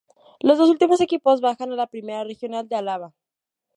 Los 0.39 0.57
dos 0.57 0.71
últimos 0.71 0.99
equipos 0.99 1.41
bajan 1.41 1.73
a 1.73 1.75
la 1.75 1.85
Primera 1.85 2.23
Regional 2.23 2.67
de 2.67 2.75
Álava. 2.75 3.13